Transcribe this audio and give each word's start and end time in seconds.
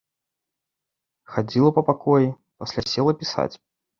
Хадзіла 1.33 1.69
па 1.77 1.83
пакоі, 1.91 2.31
пасля 2.63 2.81
села 2.95 3.13
пісаць. 3.23 3.51